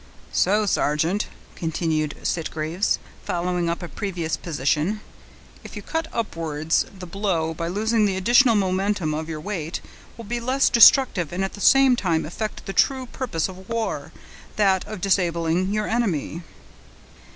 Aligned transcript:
"So, 0.31 0.65
sergeant," 0.65 1.27
continued 1.53 2.15
Sitgreaves, 2.23 2.97
following 3.23 3.69
up 3.69 3.83
a 3.83 3.87
previous 3.87 4.35
position, 4.35 4.99
"if 5.63 5.75
you 5.75 5.83
cut 5.83 6.07
upwards, 6.11 6.87
the 6.91 7.05
blow, 7.05 7.53
by 7.53 7.67
losing 7.67 8.07
the 8.07 8.17
additional 8.17 8.55
momentum 8.55 9.13
of 9.13 9.29
your 9.29 9.39
weight, 9.39 9.79
will 10.17 10.25
be 10.25 10.39
less 10.39 10.71
destructive, 10.71 11.31
and 11.31 11.43
at 11.43 11.53
the 11.53 11.61
same 11.61 11.95
time 11.95 12.25
effect 12.25 12.65
the 12.65 12.73
true 12.73 13.05
purpose 13.05 13.47
of 13.47 13.69
war, 13.69 14.11
that 14.55 14.83
of 14.87 15.01
disabling 15.01 15.71
your 15.71 15.85
enemy." 15.87 16.41